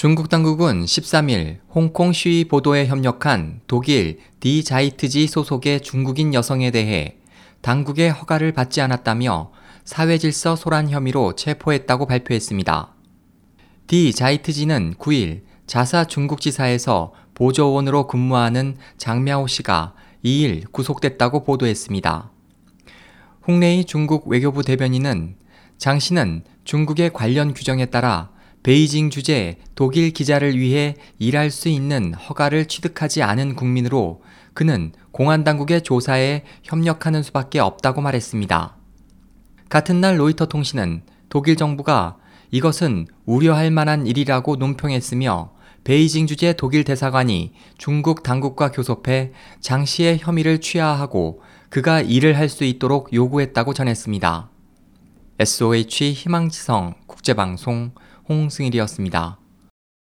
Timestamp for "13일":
0.86-1.58